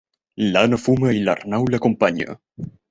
[0.53, 2.39] L'Anna fuma i l'Arnau l'acompanya.